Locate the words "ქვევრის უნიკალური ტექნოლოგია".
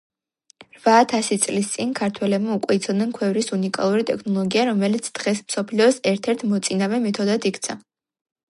3.19-4.63